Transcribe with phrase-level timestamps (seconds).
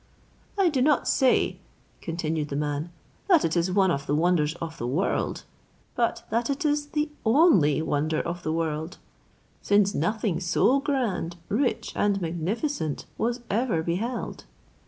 [0.57, 1.59] "I do not say,"
[2.01, 2.89] continued the man,
[3.27, 5.43] "that it is one of the wonders of the world,
[5.93, 8.97] but that it is the only wonder of the world;
[9.61, 14.45] since nothing so grand, rich, and magnificent was ever beheld.